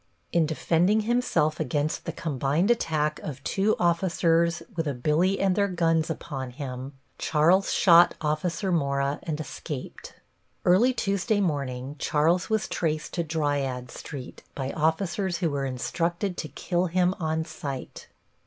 In 0.33 0.47
defending 0.47 1.01
himself 1.01 1.59
against 1.59 2.05
the 2.05 2.11
combined 2.11 2.71
attack 2.71 3.19
of 3.19 3.43
two 3.43 3.75
officers 3.77 4.63
with 4.75 4.87
a 4.87 4.95
billy 4.95 5.39
and 5.39 5.55
their 5.55 5.67
guns 5.67 6.09
upon 6.09 6.49
him, 6.49 6.93
Charles 7.19 7.71
shot 7.71 8.15
Officer 8.19 8.71
Mora 8.71 9.19
and 9.21 9.39
escaped. 9.39 10.15
Early 10.65 10.91
Tuesday 10.91 11.39
morning 11.39 11.97
Charles 11.99 12.49
was 12.49 12.67
traced 12.67 13.13
to 13.13 13.23
Dryades 13.23 13.93
Street 13.93 14.41
by 14.55 14.71
officers 14.71 15.37
who 15.37 15.51
were 15.51 15.65
instructed 15.65 16.35
to 16.35 16.47
kill 16.47 16.87
him 16.87 17.13
on 17.19 17.45
sight. 17.45 18.07